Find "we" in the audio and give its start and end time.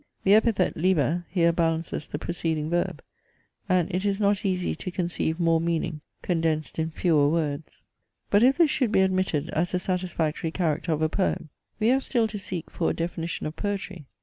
11.79-11.89